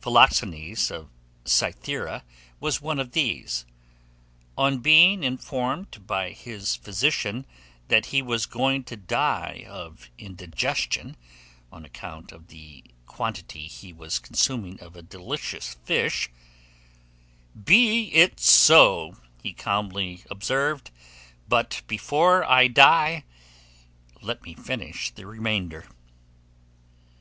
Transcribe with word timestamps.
Philoxenes 0.00 0.92
of 0.92 1.08
Cythera 1.44 2.22
was 2.60 2.80
one 2.80 3.00
of 3.00 3.10
these. 3.10 3.66
On 4.56 4.78
being 4.78 5.24
informed 5.24 6.06
by 6.06 6.30
his 6.30 6.76
physician 6.76 7.44
that 7.88 8.06
he 8.14 8.22
was 8.22 8.46
going 8.46 8.84
to 8.84 8.96
die 8.96 9.64
of 9.66 10.08
indigestion, 10.18 11.16
on 11.72 11.84
account 11.84 12.30
of 12.30 12.46
the 12.46 12.84
quantity 13.06 13.66
he 13.66 13.92
was 13.92 14.20
consuming 14.20 14.78
of 14.80 14.94
a 14.94 15.02
delicious 15.02 15.74
fish, 15.84 16.30
"Be 17.60 18.14
it 18.14 18.38
so," 18.38 19.16
he 19.42 19.52
calmly 19.52 20.22
observed; 20.30 20.92
"but 21.48 21.82
before 21.88 22.44
I 22.48 22.68
die, 22.68 23.24
let 24.20 24.44
me 24.44 24.54
finish 24.54 25.10
the 25.10 25.26
remainder." 25.26 25.88